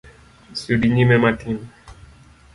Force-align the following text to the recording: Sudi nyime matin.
Sudi 0.59 0.87
nyime 0.93 1.17
matin. 1.23 1.57